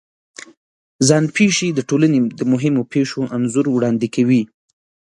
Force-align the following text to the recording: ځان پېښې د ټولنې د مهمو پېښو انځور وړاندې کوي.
ځان 1.07 1.25
پېښې 1.35 1.67
د 1.73 1.79
ټولنې 1.89 2.19
د 2.39 2.41
مهمو 2.51 2.83
پېښو 2.93 3.21
انځور 3.35 3.65
وړاندې 3.71 4.07
کوي. 4.15 4.41